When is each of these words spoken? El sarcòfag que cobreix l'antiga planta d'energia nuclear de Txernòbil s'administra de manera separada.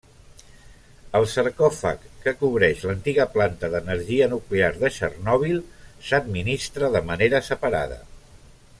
El 1.19 1.25
sarcòfag 1.33 2.07
que 2.23 2.33
cobreix 2.39 2.81
l'antiga 2.91 3.27
planta 3.35 3.71
d'energia 3.75 4.31
nuclear 4.33 4.73
de 4.81 4.93
Txernòbil 4.97 5.63
s'administra 6.09 6.95
de 6.97 7.07
manera 7.13 7.47
separada. 7.53 8.05